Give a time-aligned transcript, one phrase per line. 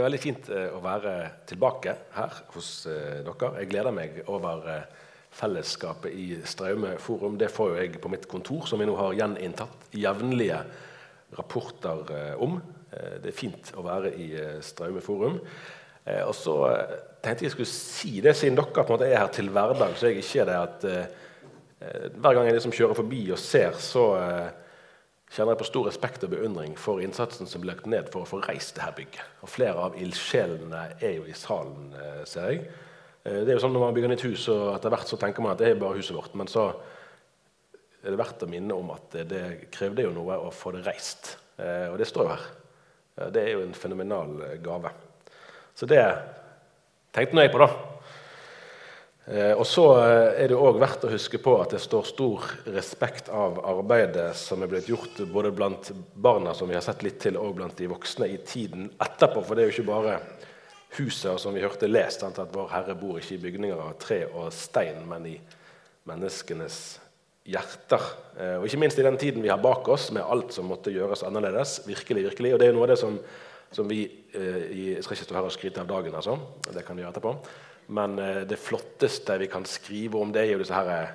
[0.00, 1.10] Det er veldig fint eh, å være
[1.44, 3.48] tilbake her hos eh, dere.
[3.60, 7.34] Jeg gleder meg over eh, fellesskapet i Straume forum.
[7.36, 10.62] Det får jo jeg på mitt kontor, som vi nå har gjeninntatt jevnlige
[11.36, 12.56] rapporter om.
[12.88, 14.30] Det er fint å være i
[14.64, 15.36] Straume forum.
[16.08, 16.56] Og så
[17.20, 20.08] tenkte jeg skulle si det, siden dere på en måte er her til hverdag, så
[20.08, 24.08] jeg ikke er det at hver gang jeg liksom kjører forbi og ser, så
[25.30, 28.28] kjenner jeg på stor respekt og beundring for innsatsen som ble lagt ned for å
[28.28, 29.26] få reist dette bygget.
[29.44, 32.64] Og flere av ildsjelene er jo i salen, eh, ser jeg.
[33.24, 35.42] Eh, Det er jo sånn Når man bygger nytt hus, og etter hvert så tenker
[35.42, 36.34] man at det er bare huset vårt.
[36.34, 36.74] Men så
[38.02, 41.36] er det verdt å minne om at det, krevde jo noe å få det reist.
[41.58, 43.30] Eh, Og det står jo her.
[43.30, 44.90] Det er jo en fenomenal gave.
[45.76, 46.02] Så det
[47.12, 47.89] tenkte nå jeg på, da.
[49.30, 52.46] Eh, og så eh, er det òg verdt å huske på at det står stor
[52.74, 57.20] respekt av arbeidet som er blitt gjort både blant barna, som vi har sett litt
[57.22, 59.44] til, og blant de voksne i tiden etterpå.
[59.46, 60.16] For det er jo ikke bare
[60.96, 64.50] huset som vi hørte lest, at Vår Herre bor ikke i bygninger av tre og
[64.56, 65.36] stein, men i
[66.10, 66.82] menneskenes
[67.46, 68.10] hjerter.
[68.34, 70.90] Eh, og ikke minst i den tiden vi har bak oss, med alt som måtte
[70.90, 71.84] gjøres annerledes.
[71.86, 73.22] virkelig, virkelig, Og det er jo noe av det som,
[73.70, 76.38] som vi Jeg skal ikke stå her og skryte av dagen, altså.
[76.66, 77.69] Det kan vi gjøre etterpå.
[77.90, 81.14] Men eh, det flotteste vi kan skrive om, det er jo her eh,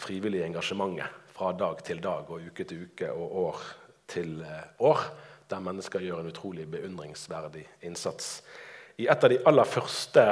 [0.00, 3.66] frivillige engasjementet fra dag til dag og uke til uke og år
[4.08, 5.04] til eh, år,
[5.50, 8.40] der mennesker gjør en utrolig beundringsverdig innsats.
[8.96, 10.24] I et av de aller første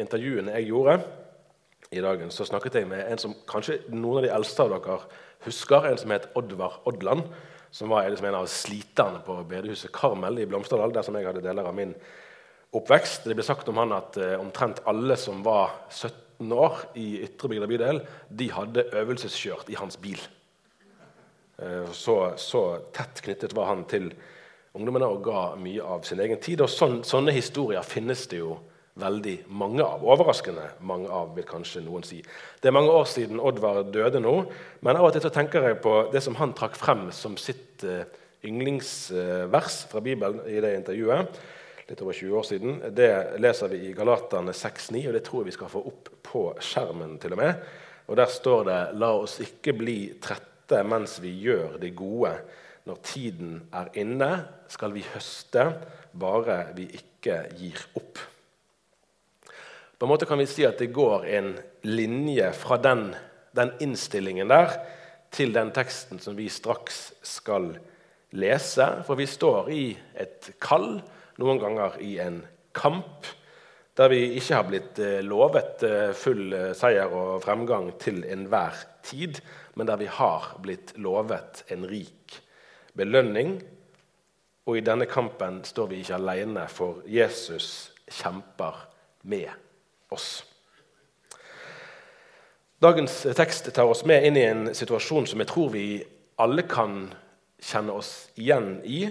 [0.00, 0.98] intervjuene jeg gjorde
[1.92, 4.98] i dagen, så snakket jeg med en som kanskje noen av de eldste av dere
[5.44, 7.28] husker, en som het Oddvar Odland.
[7.74, 11.42] Som var liksom en av sliterne på bedehuset Karmel i Blomsterdal, der som jeg hadde
[11.42, 11.92] deler av min
[12.74, 13.28] oppvekst.
[13.28, 17.50] Det ble sagt om han at eh, omtrent alle som var 17 år i Ytre
[17.52, 20.20] Bygda bydel, de hadde øvelseskjørt i hans bil.
[21.62, 24.10] Eh, så, så, tett knyttet var han til
[24.74, 26.64] ungdommene og ga mye av sin egen tid.
[26.64, 28.58] Og sånn, sånne historier finnes det jo
[29.00, 30.02] veldig mange av.
[30.06, 32.20] Overraskende mange av, vil kanskje noen si.
[32.62, 34.36] Det er mange år siden Oddvar døde nå,
[34.86, 37.82] men av og til så tenker jeg på det som han trakk frem som sitt
[37.82, 38.04] uh,
[38.46, 41.40] yndlingsvers fra Bibelen i det intervjuet
[41.88, 42.82] litt over 20 år siden.
[42.94, 46.44] Det leser vi i Galaterne 6,9, og det tror jeg vi skal få opp på
[46.60, 47.18] skjermen.
[47.18, 47.54] til og med.
[48.06, 52.32] Og Der står det La oss ikke bli trette mens vi gjør det gode.
[52.84, 55.72] Når tiden er inne, skal vi høste,
[56.12, 58.18] bare vi ikke gir opp.
[59.98, 63.14] På en måte kan vi si at det går en linje fra den,
[63.56, 64.74] den innstillingen der
[65.32, 67.78] til den teksten som vi straks skal
[68.36, 68.86] lese.
[69.06, 69.84] For vi står i
[70.20, 71.00] et kall
[71.42, 72.42] noen ganger i en
[72.76, 73.26] kamp
[73.94, 78.80] der vi ikke har blitt eh, lovet eh, full eh, seier og fremgang til enhver
[79.06, 79.38] tid,
[79.78, 82.40] men der vi har blitt lovet en rik
[82.98, 83.60] belønning.
[84.66, 88.82] Og i denne kampen står vi ikke alene, for Jesus kjemper
[89.30, 89.52] med
[90.10, 90.42] oss.
[92.82, 95.86] Dagens tekst tar oss med inn i en situasjon som jeg tror vi
[96.42, 97.06] alle kan
[97.62, 99.06] kjenne oss igjen i.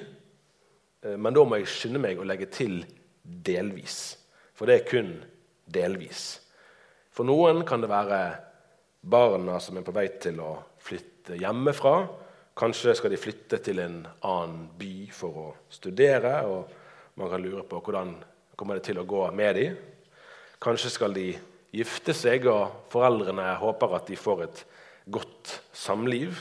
[1.03, 2.81] Eh, men da må jeg skynde meg å legge til
[3.23, 4.17] delvis.
[4.55, 5.13] For det er kun
[5.73, 6.25] delvis.
[7.13, 8.23] For noen kan det være
[9.03, 11.95] barna som er på vei til å flytte hjemmefra.
[12.57, 16.35] Kanskje skal de flytte til en annen by for å studere.
[16.45, 18.15] og Man kan lure på hvordan
[18.55, 19.77] kommer det til å gå med dem.
[20.63, 21.33] Kanskje skal de
[21.73, 24.63] gifte seg, og foreldrene håper at de får et
[25.11, 26.37] godt samliv.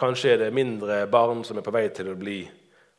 [0.00, 2.42] Kanskje er det mindre barn som er på vei til å bli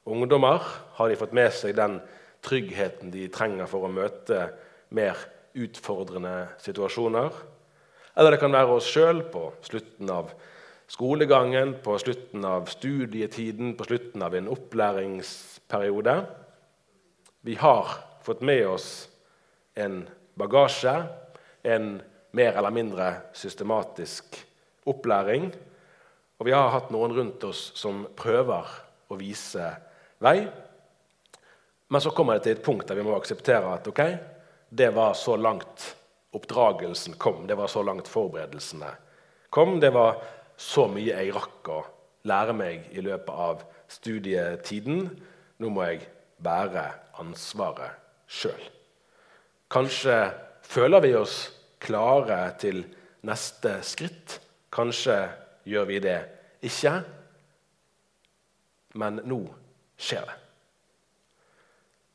[0.06, 0.64] ungdommer?
[0.98, 2.00] Har de fått med seg den
[2.46, 4.48] tryggheten de trenger for å møte
[4.96, 5.20] mer
[5.58, 7.34] utfordrende situasjoner?
[8.18, 10.34] Eller det kan være oss sjøl på slutten av
[10.92, 16.18] skolegangen, på slutten av studietiden, på slutten av en opplæringsperiode.
[17.48, 17.96] Vi har
[18.26, 18.90] fått med oss
[19.80, 20.04] en
[20.36, 20.94] bagasje,
[21.64, 22.02] en
[22.36, 24.36] mer eller mindre systematisk
[24.90, 25.52] opplæring.
[26.42, 28.68] Og vi har hatt noen rundt oss som prøver
[29.12, 29.70] å vise
[30.22, 30.38] vei.
[31.92, 34.02] Men så kommer det til et punkt der vi må akseptere at ok,
[34.70, 35.90] det var så langt
[36.32, 37.44] oppdragelsen kom.
[37.48, 38.94] Det var så langt forberedelsene
[39.50, 39.80] kom.
[39.80, 40.22] Det var
[40.56, 41.82] så mye jeg rakk å
[42.30, 45.10] lære meg i løpet av studietiden.
[45.60, 46.06] Nå må jeg
[46.42, 46.86] bære
[47.20, 48.00] ansvaret
[48.32, 48.62] sjøl.
[49.72, 50.16] Kanskje
[50.64, 51.42] føler vi oss
[51.82, 52.86] klare til
[53.28, 54.40] neste skritt.
[54.72, 55.18] Kanskje
[55.68, 56.20] gjør vi det
[56.64, 57.02] ikke.
[58.96, 59.44] Men nå
[60.02, 60.38] skjer det.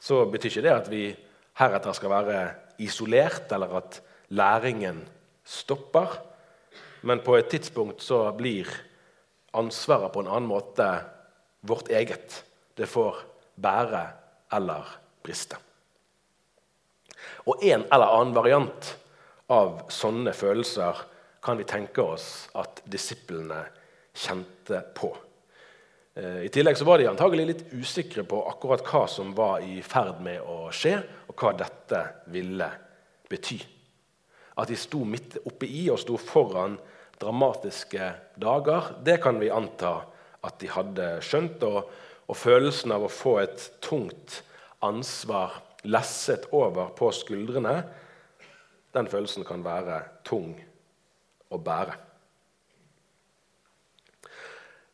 [0.03, 1.05] Så betyr ikke det at vi
[1.59, 2.41] heretter skal være
[2.83, 5.01] isolert, eller at læringen
[5.47, 6.19] stopper.
[7.07, 8.69] Men på et tidspunkt så blir
[9.57, 10.87] ansvaret på en annen måte
[11.67, 12.43] vårt eget.
[12.77, 13.23] Det får
[13.57, 14.05] bære
[14.53, 14.91] eller
[15.25, 15.59] briste.
[17.47, 18.93] Og en eller annen variant
[19.53, 21.05] av sånne følelser
[21.43, 23.63] kan vi tenke oss at disiplene
[24.17, 25.13] kjente på.
[26.17, 29.83] Eh, I tillegg så var de antagelig litt usikre på akkurat hva som var i
[29.85, 30.97] ferd med å skje,
[31.29, 32.69] og hva dette ville
[33.29, 33.59] bety.
[34.57, 36.79] At de sto midt oppe i og sto foran
[37.21, 38.09] dramatiske
[38.41, 39.99] dager, det kan vi anta
[40.47, 41.61] at de hadde skjønt.
[41.69, 41.93] Og,
[42.27, 44.41] og følelsen av å få et tungt
[44.85, 47.77] ansvar lesset over på skuldrene,
[48.97, 50.55] den følelsen kan være tung
[51.53, 52.06] å bære.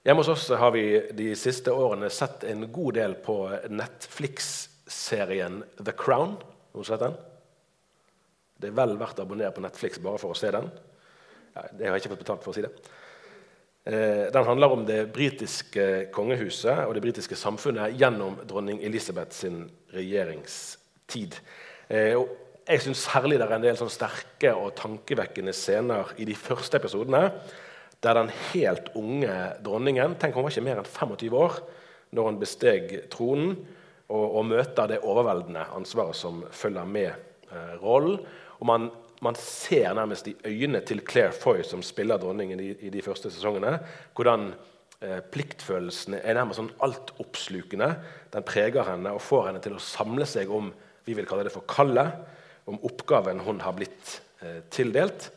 [0.02, 3.37] Hjemme hos oss har vi de siste årene sett en god del på
[3.71, 6.32] Netflix-serien The Crown.
[6.73, 7.14] Har du sett den?
[8.59, 10.66] Det er vel verdt å abonnere på Netflix bare for å se den.
[11.54, 12.73] Det har jeg ikke fått betalt for å si det.
[13.87, 19.68] Eh, den handler om det britiske kongehuset og det britiske samfunnet gjennom dronning Elisabeth sin
[19.94, 21.38] regjeringstid.
[21.87, 22.18] Eh,
[22.66, 27.28] jeg syns særlig det er en del sterke og tankevekkende scener i de første episodene
[28.02, 31.61] der den helt unge dronningen tenk hun var ikke mer enn 25 år
[32.12, 33.54] når hun besteg tronen
[34.12, 38.18] og, og møter det overveldende ansvaret som følger med eh, rollen.
[38.61, 38.90] Og man,
[39.25, 43.30] man, ser nærmest i øynene til Claire Foy, som spiller dronningen i, i de første
[43.32, 43.78] sesongene,
[44.16, 44.50] hvordan
[45.00, 47.88] eh, pliktfølelsen er nærmest sånn altoppslukende.
[48.35, 50.73] Den preger henne og får henne til å samle seg om
[51.06, 52.21] vi vil kalle det for kallet,
[52.71, 55.32] om oppgaven hun har blitt eh, tildelt.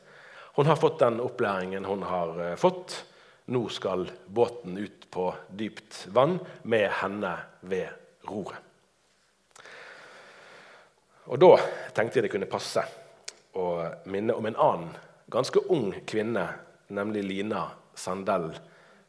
[0.55, 3.05] Hun har fått den opplæringen hun har eh, fått.
[3.45, 7.91] Nå skal båten ut på dypt vann med henne ved
[8.29, 8.61] roret.
[11.25, 11.51] Og Da
[11.97, 12.85] tenkte jeg det kunne passe
[13.57, 13.67] å
[14.07, 14.95] minne om en annen
[15.33, 16.45] ganske ung kvinne,
[16.87, 17.65] nemlig Lina
[17.97, 18.53] Sandell,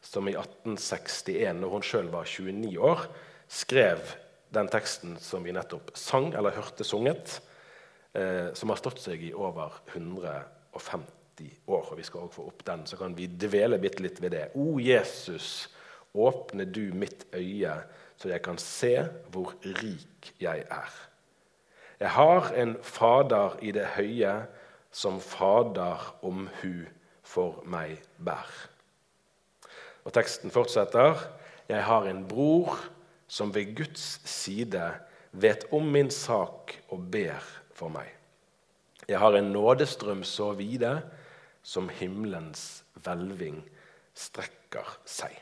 [0.02, 3.04] som i 1861, når hun sjøl var 29 år,
[3.46, 4.16] skrev
[4.50, 7.38] den teksten som vi nettopp sang, eller hørte sunget,
[8.14, 11.15] eh, som har stått seg i over 150
[11.66, 11.90] år.
[11.90, 14.44] og Vi skal også få opp den, så kan vi dvele bitte litt ved det.
[14.54, 15.68] O Jesus,
[16.14, 17.74] åpne du mitt øye,
[18.16, 18.94] så jeg kan se
[19.32, 20.92] hvor rik jeg er.
[22.00, 24.46] Jeg har en Fader i det høye,
[24.92, 26.86] som Fader omhu
[27.24, 28.48] for meg bær.
[30.04, 31.18] Og teksten fortsetter.
[31.68, 32.76] Jeg har en bror
[33.28, 34.92] som ved Guds side
[35.32, 37.42] vet om min sak og ber
[37.74, 38.06] for meg.
[39.08, 41.00] Jeg har en nådestrøm så vide
[41.66, 43.58] som himmelens hvelving
[44.16, 45.35] strekker seg.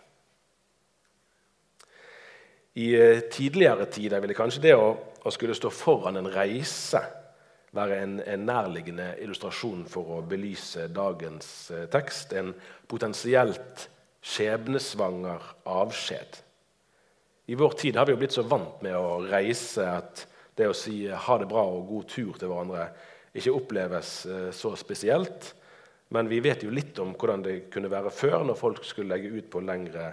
[2.81, 4.89] I eh, tidligere tider ville kanskje det å,
[5.23, 7.03] å, skulle stå foran en reise
[7.75, 12.35] være en, en, nærliggende illustrasjon for å belyse dagens eh, tekst.
[12.35, 12.53] En
[12.91, 13.89] potensielt
[14.25, 16.41] skjebnesvanger avskjed.
[17.53, 20.25] I vår tid har vi jo blitt så vant med å reise at
[20.57, 22.89] det å si ha det bra og god tur til hverandre
[23.35, 25.53] ikke oppleves eh, så spesielt.
[26.15, 29.33] Men vi vet jo litt om hvordan det kunne være før, når folk skulle legge
[29.35, 30.13] ut på lengre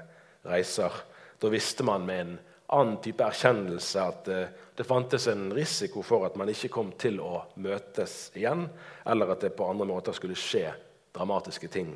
[0.49, 0.95] reiser.
[1.37, 2.31] Da visste man med en
[2.73, 4.39] annen type erkjennelse at det,
[4.79, 8.65] eh, fantes en risiko for at man ikke kom til å møtes igjen,
[9.05, 10.71] eller at det på andre måter skulle skje
[11.13, 11.93] dramatiske ting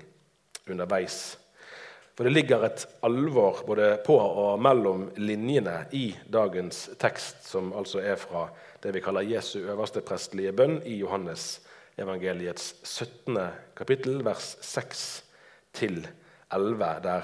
[0.70, 1.38] underveis.
[2.14, 8.06] For det ligger et alvor både på og mellom linjene i dagens tekst, som altså
[8.06, 8.52] er fra
[8.84, 11.65] det vi kaller Jesu øverste prestelige bønn i Johannes
[11.98, 13.40] evangeliets 17.
[13.76, 15.24] kapittel, vers 6-11,
[17.04, 17.24] der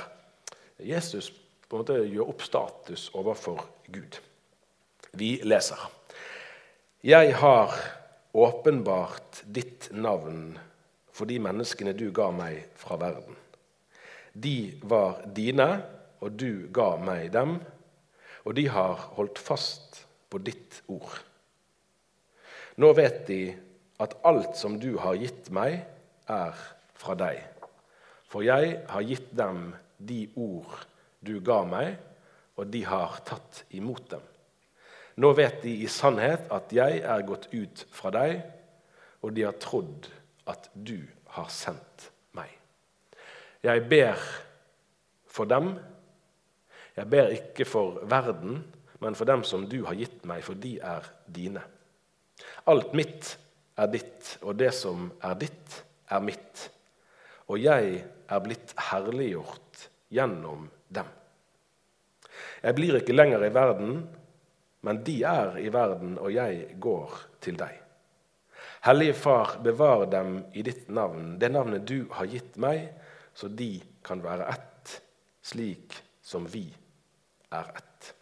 [0.80, 1.32] Jesus
[1.68, 4.18] på en måte gjør opp status overfor Gud.
[5.16, 5.80] Vi leser.
[7.04, 7.76] Jeg har
[8.34, 10.58] åpenbart ditt navn
[11.12, 13.36] for de menneskene du ga meg fra verden.
[14.32, 15.68] De var dine,
[16.22, 17.58] og du ga meg dem,
[18.46, 21.18] og de har holdt fast på ditt ord.
[22.80, 23.42] Nå vet de
[24.02, 25.84] at alt som du har gitt meg,
[26.32, 26.58] er
[26.98, 27.42] fra deg.
[28.32, 30.86] For jeg har gitt dem de ord
[31.22, 31.98] du ga meg,
[32.58, 34.24] og de har tatt imot dem.
[35.22, 38.40] Nå vet de i sannhet at jeg er gått ut fra deg,
[39.22, 40.08] og de har trodd
[40.50, 40.98] at du
[41.36, 42.50] har sendt meg.
[43.62, 44.18] Jeg ber
[45.30, 45.76] for dem.
[46.98, 48.64] Jeg ber ikke for verden,
[49.02, 51.62] men for dem som du har gitt meg, for de er dine.
[52.70, 53.36] Alt mitt
[53.82, 56.68] er ditt, og det som er ditt, er mitt.
[57.50, 61.08] Og jeg er blitt herliggjort gjennom dem.
[62.62, 64.02] Jeg blir ikke lenger i verden,
[64.86, 67.78] men de er i verden, og jeg går til deg.
[68.86, 72.88] Hellige Far, bevar dem i ditt navn, det navnet du har gitt meg,
[73.34, 74.96] så de kan være ett,
[75.46, 76.66] slik som vi
[77.54, 78.14] er ett.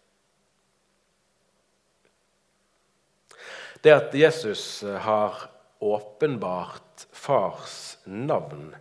[3.81, 5.35] Det at Jesus eh, har
[5.79, 8.75] åpenbart fars navn,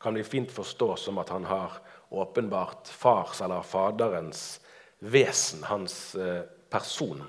[0.00, 1.72] kan vi fint forstå som at han har
[2.08, 4.60] åpenbart fars eller faderens
[4.98, 7.24] vesen, hans eh, person.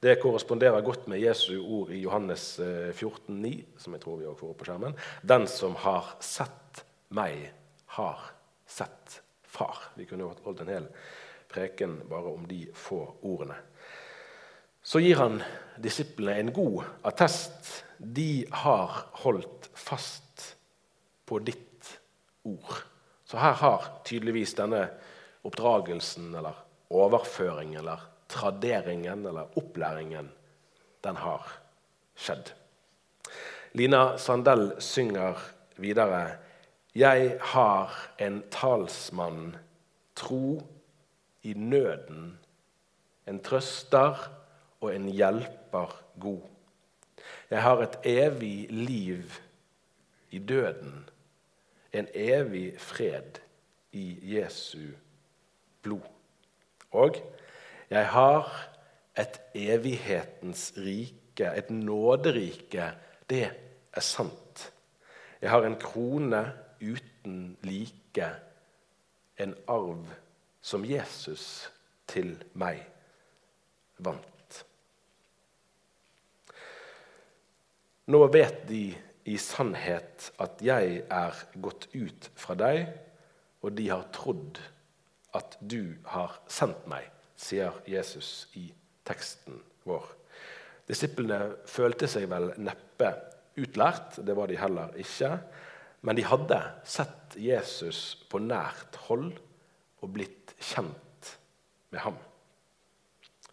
[0.00, 4.26] Det korresponderer godt med Jesu ord i Johannes 14, eh, 14,9, som jeg tror vi
[4.26, 4.98] også får opp på skjermen.
[5.22, 7.52] Den som har sett meg,
[7.94, 8.26] har
[8.66, 9.92] sett far.
[9.94, 10.90] Vi kunne holdt en hel
[11.50, 13.62] preken bare om de få ordene
[14.90, 15.36] så gir han
[15.78, 17.84] disiplene en god attest.
[17.98, 20.56] De har holdt fast
[21.30, 21.90] på ditt
[22.42, 22.80] ord.
[23.22, 24.80] Så her har tydeligvis denne
[25.46, 26.58] oppdragelsen eller
[26.90, 28.02] overføringen eller
[28.34, 30.32] traderingen eller opplæringen,
[31.06, 31.46] den har
[32.18, 32.50] skjedd.
[33.78, 35.38] Lina Sandell synger
[35.78, 36.40] videre
[36.98, 39.54] Jeg har en talsmann,
[40.18, 40.58] tro
[41.46, 42.34] i nøden,
[43.30, 44.39] en trøster
[44.80, 46.42] og en hjelper god.
[47.50, 49.32] Jeg har et evig liv
[50.30, 51.08] i døden,
[51.92, 53.40] en evig fred
[53.92, 54.92] i Jesu
[55.82, 56.06] blod.
[56.90, 57.16] Og
[57.90, 58.70] jeg har
[59.18, 62.92] et evighetens rike, et nåderike.
[63.30, 63.50] Det
[63.92, 64.72] er sant.
[65.40, 68.28] Jeg har en krone uten like,
[69.38, 70.06] en arv
[70.62, 71.70] som Jesus
[72.08, 72.84] til meg
[73.98, 74.39] vant.
[78.10, 78.88] Nå vet de
[79.30, 82.88] i sannhet at jeg er gått ut fra deg,
[83.62, 84.58] og de har trodd
[85.38, 87.04] at du har sendt meg,
[87.38, 88.64] sier Jesus i
[89.06, 90.08] teksten vår.
[90.90, 93.12] Disiplene følte seg vel neppe
[93.60, 95.30] utlært, det var de heller ikke.
[96.02, 99.36] Men de hadde sett Jesus på nært hold
[100.00, 101.30] og blitt kjent
[101.94, 102.18] med ham.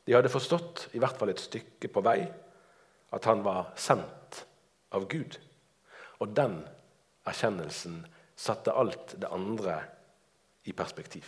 [0.08, 2.22] De hadde forstått, i hvert fall et stykke på vei,
[3.16, 4.44] at han var sendt
[4.96, 5.38] av Gud.
[6.20, 6.60] Og den
[7.28, 8.02] erkjennelsen
[8.38, 9.80] satte alt det andre
[10.68, 11.26] i perspektiv.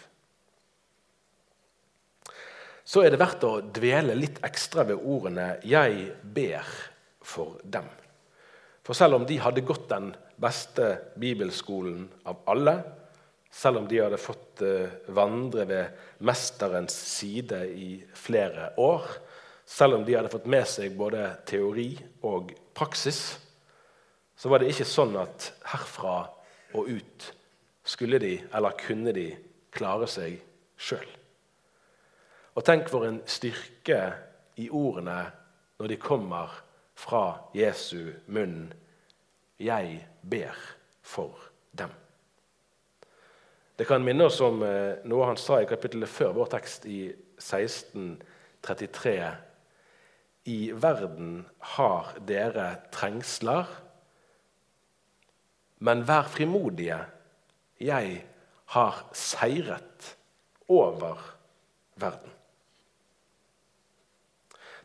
[2.83, 6.65] Så er det verdt å dvele litt ekstra ved ordene 'jeg ber
[7.21, 7.89] for dem'.
[8.83, 12.83] For selv om de hadde gått den beste bibelskolen av alle,
[13.51, 15.85] selv om de hadde fått eh, vandre ved
[16.25, 19.05] mesterens side i flere år,
[19.69, 21.91] selv om de hadde fått med seg både teori
[22.25, 23.37] og praksis,
[24.39, 26.23] så var det ikke sånn at herfra
[26.77, 27.33] og ut
[27.89, 29.29] skulle de, eller kunne de,
[29.69, 30.39] klare seg
[30.81, 31.05] sjøl.
[32.57, 33.99] Og tenk for en styrke
[34.57, 35.29] i ordene
[35.79, 36.49] når de kommer
[36.97, 38.73] fra Jesu munn.
[39.61, 40.57] Jeg ber
[41.05, 41.37] for
[41.77, 41.93] dem.
[43.77, 47.13] Det kan minne oss om eh, noe han sa i kapittelet før vår tekst, i
[47.37, 49.29] 1633.
[50.47, 53.67] I verden har dere trengsler,
[55.79, 56.99] men vær frimodige.
[57.79, 58.23] Jeg
[58.75, 60.15] har seiret
[60.67, 61.21] over
[61.99, 62.31] verden.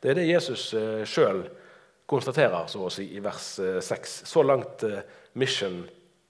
[0.03, 1.47] Det er det Jesus eh, sjøl
[2.11, 3.91] konstaterer så å si, i vers 6.
[3.91, 5.01] Eh, så langt eh,
[5.41, 5.83] mission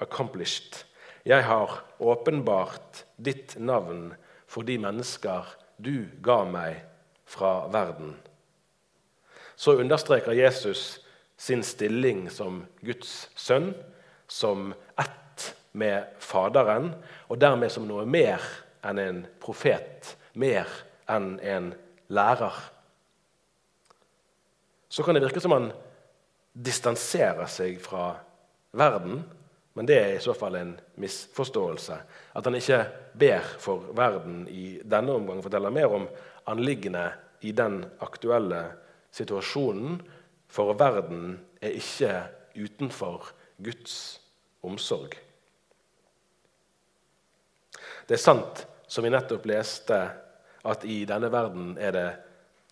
[0.02, 0.84] accomplished.
[1.26, 4.12] Jeg har åpenbart ditt navn
[4.46, 5.48] for de mennesker
[5.82, 6.84] du ga meg
[7.26, 8.14] fra verden.
[9.56, 11.00] Så understreker Jesus
[11.36, 13.72] sin stilling som Guds sønn,
[14.28, 16.92] som ett med Faderen,
[17.28, 18.42] og dermed som noe mer
[18.84, 20.70] enn en profet, mer
[21.10, 21.72] enn en
[22.08, 22.62] lærer
[24.94, 25.72] så kan det virke som han
[26.52, 28.12] distanserer seg fra
[28.78, 29.24] verden.
[29.74, 31.96] Men det er i så fall en misforståelse.
[32.38, 32.78] At han ikke
[33.18, 36.06] ber for verden i denne omgang, forteller mer om
[36.46, 37.08] anliggende
[37.42, 38.60] i den aktuelle
[39.14, 40.00] situasjonen.
[40.50, 42.12] For verden er ikke
[42.54, 43.30] utenfor
[43.62, 44.20] Guds
[44.62, 45.16] omsorg.
[48.08, 49.98] Det er sant, som vi nettopp leste,
[50.64, 52.08] at i denne verden er det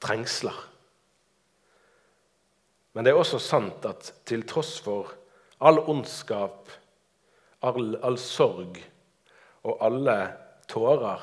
[0.03, 0.57] trengsler.
[2.93, 5.13] Men det er også sant at til tross for
[5.65, 6.69] all ondskap,
[7.65, 8.81] all, all sorg
[9.63, 10.17] og alle
[10.69, 11.23] tårer,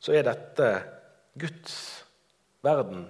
[0.00, 0.68] så er dette
[1.38, 1.74] Guds
[2.64, 3.06] verden.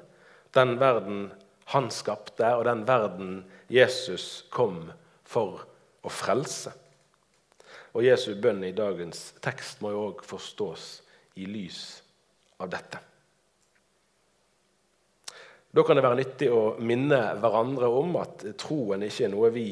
[0.56, 1.28] Den verden
[1.70, 4.88] han skapte, og den verden Jesus kom
[5.24, 5.62] for
[6.02, 6.72] å frelse.
[7.94, 10.88] Og Jesu bønn i dagens tekst må jo òg forstås
[11.38, 11.80] i lys
[12.62, 13.00] av dette.
[15.70, 19.68] Da kan det være nyttig å minne hverandre om at troen ikke er noe vi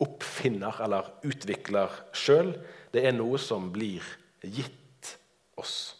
[0.00, 2.52] oppfinner eller utvikler sjøl.
[2.94, 4.06] Det er noe som blir
[4.46, 5.16] gitt
[5.58, 5.99] oss.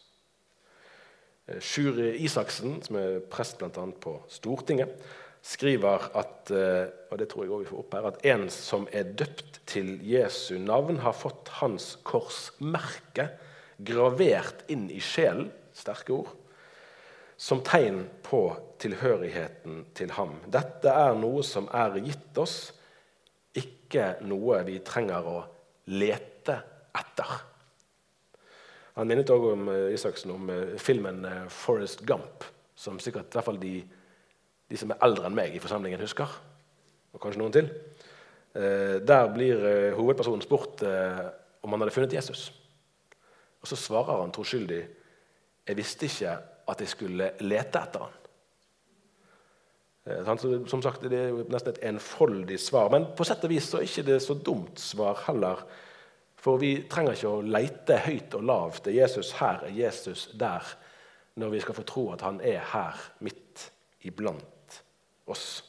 [1.50, 3.86] Eh, Sjur Isaksen, som er prest bl.a.
[4.00, 4.94] på Stortinget,
[5.42, 8.88] skriver at, eh, og det tror jeg også vi får opp her, at en som
[8.92, 13.30] er døpt til Jesu navn, har fått hans korsmerke
[13.80, 15.48] gravert inn i sjelen.
[15.74, 16.36] Sterke ord
[17.40, 18.42] som tegn på
[18.82, 20.34] tilhørigheten til ham.
[20.52, 22.56] Dette er noe som er gitt oss,
[23.56, 25.38] ikke noe vi trenger å
[25.88, 26.58] lete
[27.00, 27.32] etter.
[28.98, 33.38] Han minnet også om eh, Isaksen om eh, filmen eh, 'Forest Gump', som sikkert i
[33.38, 33.74] hvert fall de,
[34.70, 36.30] de som er eldre enn meg i forsamlingen, husker.
[37.12, 37.68] Og kanskje noen til.
[38.50, 42.52] Der blir hovedpersonen spurt om han hadde funnet Jesus.
[43.62, 44.88] Og Så svarer han troskyldig
[45.66, 48.14] 'Jeg visste ikke at jeg skulle lete etter han.
[50.66, 52.90] Som sagt, Det er nesten et enfoldig svar.
[52.90, 55.66] Men på sett og vis så er ikke så dumt svar heller.
[56.40, 58.86] For vi trenger ikke å leite høyt og lavt.
[58.88, 59.66] Er Jesus her?
[59.68, 60.64] Er Jesus der?
[61.40, 63.66] Når vi skal få tro at han er her, midt
[64.08, 64.80] iblant
[65.30, 65.62] oss.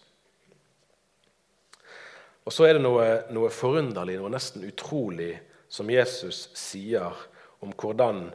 [2.48, 5.36] Og så er det noe, noe forunderlig, noe nesten utrolig,
[5.72, 7.20] som Jesus sier
[7.64, 8.26] om hvordan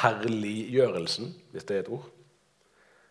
[0.00, 2.06] herliggjørelsen, hvis det er et ord,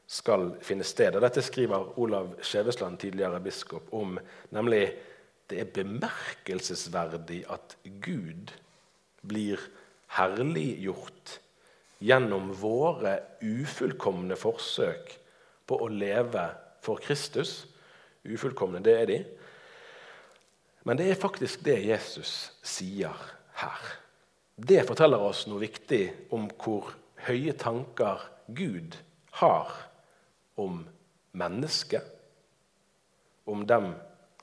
[0.05, 1.17] skal finne sted.
[1.17, 4.15] Og Dette skriver Olav Skjevesland, tidligere biskop, om.
[4.55, 4.83] Nemlig
[5.51, 8.53] det er bemerkelsesverdig at Gud
[9.25, 9.61] blir
[10.15, 11.39] herliggjort
[12.05, 15.13] gjennom våre ufullkomne forsøk
[15.65, 16.45] på å leve
[16.85, 17.63] for Kristus.
[18.25, 19.19] Ufullkomne, det er de.
[20.85, 23.13] Men det er faktisk det Jesus sier
[23.61, 23.85] her.
[24.55, 26.03] Det forteller oss noe viktig
[26.35, 26.93] om hvor
[27.25, 28.97] høye tanker Gud
[29.41, 29.71] har
[30.61, 30.83] om
[31.35, 32.05] mennesket,
[33.45, 33.91] om dem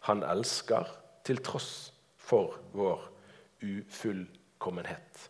[0.08, 0.88] han elsker,
[1.22, 3.04] til tross for vår
[3.62, 5.28] ufullkommenhet.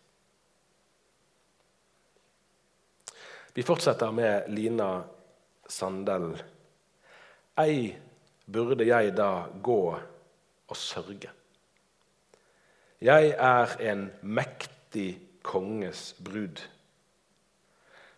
[3.53, 5.03] Vi fortsetter med Lina
[5.69, 6.31] Sandel.
[7.61, 7.93] Ei
[8.49, 11.29] burde jeg da gå og sørge.
[13.03, 16.63] Jeg er en mektig konges brud.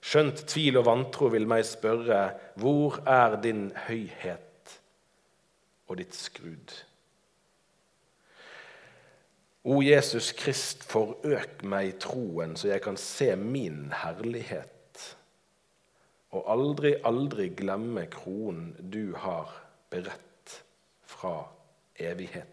[0.06, 2.30] Skjønt tvil og vantro vil meg spørre,
[2.62, 4.45] hvor er din høyhet
[5.88, 6.74] og ditt skrud?
[9.66, 14.72] O Jesus Krist, forøk meg troen, så jeg kan se min herlighet,
[16.36, 19.50] og aldri, aldri glemme kronen du har
[19.90, 20.60] beredt
[21.10, 21.40] fra
[21.98, 22.52] evighet.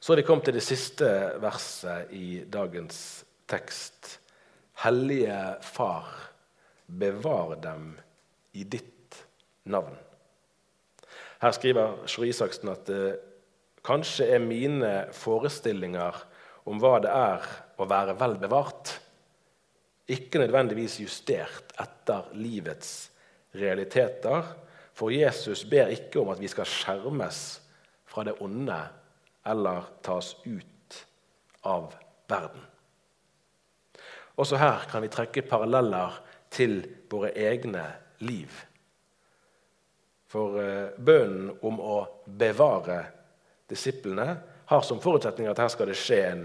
[0.00, 1.08] Så er det kommet til det siste
[1.42, 3.00] verset i dagens
[3.50, 4.16] tekst.
[4.82, 6.08] Hellige Far,
[6.88, 7.92] bevar dem
[8.58, 8.97] i ditt
[9.70, 9.96] navn.
[11.42, 13.18] Her skriver Sjur Isaksen at det
[13.86, 16.16] kanskje er mine forestillinger
[16.68, 17.44] om hva det er
[17.78, 18.96] å være vel bevart,
[20.08, 23.10] ikke nødvendigvis justert etter livets
[23.56, 24.44] realiteter,
[24.96, 27.42] for Jesus ber ikke om at vi skal skjermes
[28.08, 28.78] fra det onde
[29.48, 30.98] eller tas ut
[31.68, 31.92] av
[32.28, 32.64] verden.
[34.38, 36.18] Også her kan vi trekke paralleller
[36.54, 37.84] til våre egne
[38.22, 38.50] liv.
[40.28, 43.00] For eh, bønnen om å bevare
[43.68, 44.28] disiplene
[44.68, 46.42] har som forutsetning at her skal det skje en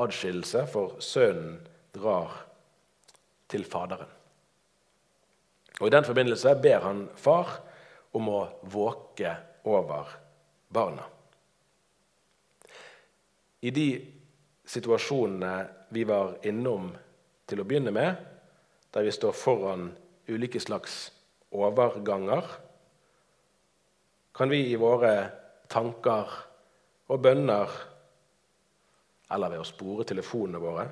[0.00, 1.60] adskillelse, for sønnen
[1.94, 2.34] drar
[3.50, 4.10] til Faderen.
[5.80, 7.60] Og I den forbindelse ber han far
[8.12, 8.40] om å
[8.70, 9.32] våke
[9.70, 10.10] over
[10.68, 11.06] barna.
[13.60, 13.86] I de
[14.70, 15.54] situasjonene
[15.94, 16.90] vi var innom
[17.50, 18.18] til å begynne med,
[18.90, 19.90] der vi står foran
[20.30, 21.10] ulike slags
[21.50, 22.46] overganger,
[24.40, 25.10] kan vi i våre
[25.68, 26.30] tanker
[27.12, 27.72] og bønner,
[29.36, 30.86] eller ved å spore telefonene våre,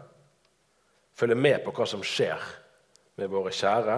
[1.16, 2.44] følge med på hva som skjer
[3.16, 3.96] med våre kjære,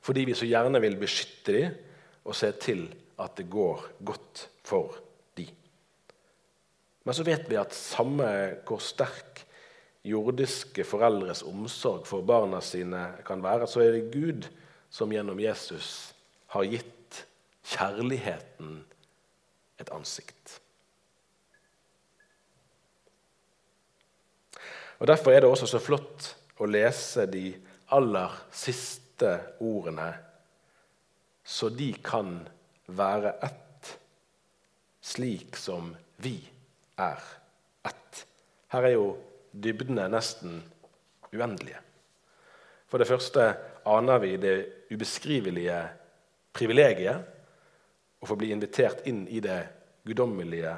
[0.00, 1.76] fordi vi så gjerne vil beskytte dem
[2.24, 2.86] og se til
[3.20, 4.96] at det går godt for
[5.36, 5.52] dem.
[7.04, 8.32] Men så vet vi at samme
[8.64, 9.44] hvor sterk
[10.08, 14.48] jordiske foreldres omsorg for barna sine kan være, så er det Gud
[14.88, 16.14] som gjennom Jesus
[16.56, 16.94] har gitt
[17.68, 18.78] kjærligheten
[19.78, 20.60] et ansikt.
[24.98, 27.52] Og Derfor er det også så flott å lese de
[27.94, 29.30] aller siste
[29.62, 30.10] ordene
[31.48, 32.42] så de kan
[32.92, 33.92] være ett,
[35.00, 36.34] slik som vi
[37.00, 37.22] er
[37.88, 38.24] ett.
[38.68, 39.06] Her er jo
[39.52, 40.58] dybdene nesten
[41.32, 41.80] uendelige.
[42.88, 43.46] For det første
[43.88, 44.56] aner vi det
[44.92, 45.78] ubeskrivelige
[46.52, 47.37] privilegiet
[48.20, 49.60] å få bli invitert inn i det
[50.08, 50.74] guddommelige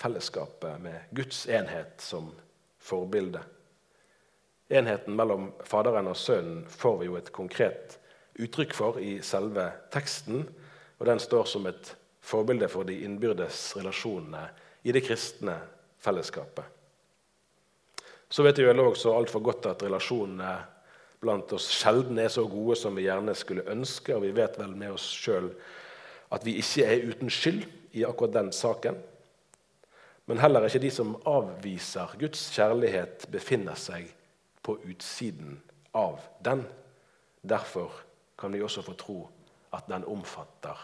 [0.00, 2.30] fellesskapet med Guds enhet som
[2.80, 3.42] forbilde.
[4.70, 7.98] Enheten mellom Faderen og Sønnen får vi jo et konkret
[8.40, 10.44] uttrykk for i selve teksten.
[11.00, 14.44] Og den står som et forbilde for de innbyrdes relasjonene
[14.86, 15.56] i det kristne
[16.00, 16.64] fellesskapet.
[18.30, 20.52] Så vet vi vel også altfor godt at relasjonene
[21.20, 24.72] blant oss sjelden er så gode som vi gjerne skulle ønske, og vi vet vel
[24.78, 25.50] med oss sjøl
[26.30, 28.98] at vi ikke er uten skyld i akkurat den saken.
[30.30, 34.12] Men heller ikke de som avviser Guds kjærlighet, befinner seg
[34.62, 35.58] på utsiden
[35.96, 36.62] av den.
[37.42, 37.90] Derfor
[38.38, 39.18] kan vi også få tro
[39.74, 40.78] at den omfatter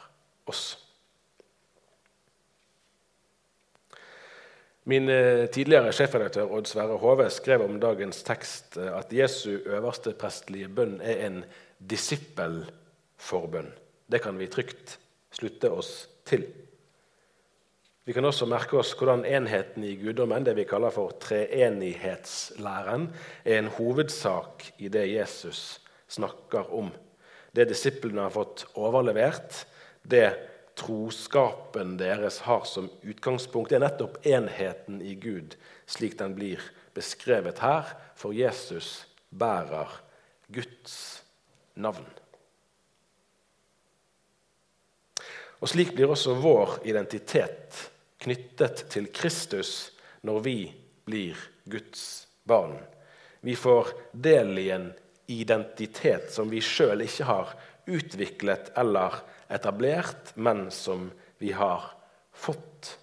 [0.50, 0.74] oss.
[4.86, 10.12] Min eh, tidligere sjefredaktør Odd Sverre Hove skrev om dagens tekst eh, at Jesu øverste
[10.14, 11.40] prestelige bønn er en
[11.90, 13.72] disippelforbønn.
[14.06, 14.98] Det kan vi trygt
[15.34, 15.92] slutte oss
[16.26, 16.46] til.
[18.06, 23.08] Vi kan også merke oss hvordan enheten i guddommen, det vi kaller for treenighetslæren,
[23.42, 26.92] er en hovedsak i det Jesus snakker om.
[27.50, 29.64] Det disiplene har fått overlevert,
[30.06, 30.28] det
[30.78, 35.56] troskapen deres har som utgangspunkt, det er nettopp enheten i Gud,
[35.90, 36.62] slik den blir
[36.94, 39.98] beskrevet her, for Jesus bærer
[40.52, 41.24] Guds
[41.74, 42.06] navn.
[45.66, 47.74] Og Slik blir også vår identitet
[48.22, 49.70] knyttet til Kristus
[50.22, 50.54] når vi
[51.10, 52.76] blir Guds barn.
[53.42, 54.86] Vi får del i en
[55.26, 57.50] identitet som vi sjøl ikke har
[57.82, 59.18] utviklet eller
[59.50, 61.10] etablert, men som
[61.42, 61.90] vi har
[62.30, 62.94] fått.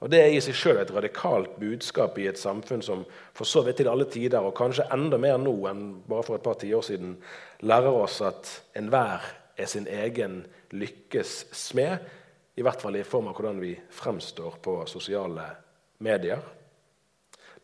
[0.00, 3.04] Og Det er i seg sjøl et radikalt budskap i et samfunn som
[3.36, 6.48] for så vidt til alle tider, og kanskje enda mer nå enn bare for et
[6.48, 7.18] par tiår siden,
[7.60, 11.98] lærer oss at enhver er sin egen lykkes smed,
[12.56, 15.48] i hvert fall i form av hvordan vi fremstår på sosiale
[16.04, 16.40] medier.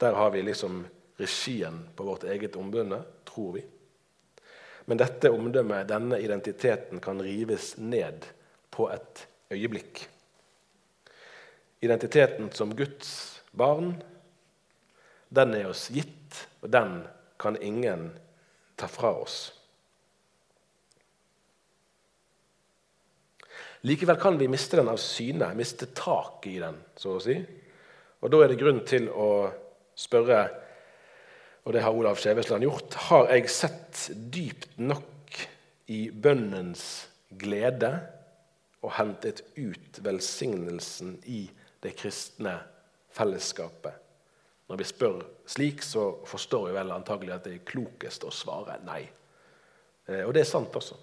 [0.00, 0.82] Der har vi liksom
[1.16, 3.64] regien på vårt eget omdømme, tror vi.
[4.84, 8.26] Men dette omdømmet, denne identiteten, kan rives ned
[8.70, 10.08] på et øyeblikk.
[11.80, 13.94] Identiteten som Guds barn,
[15.28, 17.02] den er oss gitt, og den
[17.40, 18.10] kan ingen
[18.76, 19.52] ta fra oss.
[23.82, 27.34] Likevel kan vi miste den av syne, miste taket i den, så å si.
[28.22, 29.30] Og Da er det grunn til å
[29.98, 30.42] spørre,
[31.66, 35.40] og det har Olav Skjevesland gjort, har jeg sett dypt nok
[35.90, 37.90] i bønnens glede
[38.82, 41.42] og hentet ut velsignelsen i
[41.82, 42.54] det kristne
[43.10, 43.98] fellesskapet?
[44.70, 45.18] Når vi spør
[45.50, 49.02] slik, så forstår vi vel antagelig at det er klokest å svare nei.
[50.06, 50.96] Eh, og det er sant også.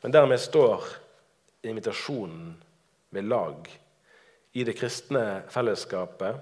[0.00, 0.88] Men dermed står
[1.62, 2.54] invitasjonen
[3.10, 3.68] ved lag
[4.52, 6.40] i det kristne fellesskapet,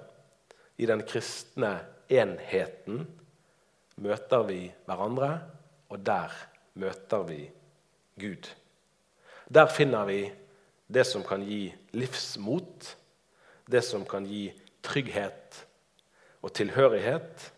[0.77, 1.73] i den kristne
[2.09, 3.03] enheten,
[3.99, 5.33] møter vi hverandre,
[5.89, 6.33] og der
[6.79, 7.41] møter vi
[8.19, 8.49] Gud.
[9.49, 10.21] Der finner vi
[10.87, 12.95] det som kan gi livsmot,
[13.69, 14.47] det som kan gi
[14.85, 15.63] trygghet
[16.41, 17.49] og tilhørighet,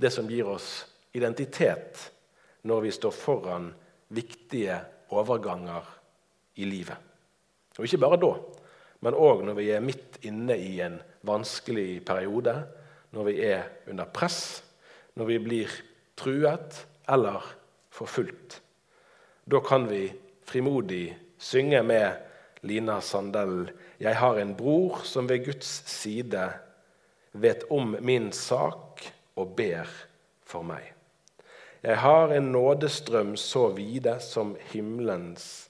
[0.00, 2.06] det som gir oss identitet
[2.62, 3.72] når vi står foran
[4.14, 4.78] viktige
[5.12, 5.99] overganger
[6.60, 6.96] i livet.
[7.78, 8.34] Og ikke bare da,
[9.00, 12.54] men òg når vi er midt inne i en vanskelig periode,
[13.16, 14.60] når vi er under press,
[15.16, 15.78] når vi blir
[16.20, 17.44] truet eller
[17.90, 18.60] forfulgt.
[19.50, 20.10] Da kan vi
[20.46, 22.20] frimodig synge med
[22.62, 23.70] Lina Sandell
[24.00, 26.52] 'Jeg har en bror som ved Guds side
[27.32, 29.00] vet om min sak
[29.36, 29.88] og ber
[30.44, 30.92] for meg'.
[31.82, 35.69] Jeg har en nådestrøm så vide som himmelens